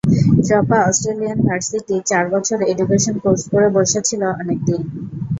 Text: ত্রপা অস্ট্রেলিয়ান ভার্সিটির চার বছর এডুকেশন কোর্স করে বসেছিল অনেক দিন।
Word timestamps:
ত্রপা 0.45 0.77
অস্ট্রেলিয়ান 0.83 1.39
ভার্সিটির 1.47 2.01
চার 2.05 2.25
বছর 2.33 2.57
এডুকেশন 2.71 3.15
কোর্স 3.23 3.43
করে 3.51 3.67
বসেছিল 3.77 4.21
অনেক 4.41 4.59
দিন। 4.67 4.81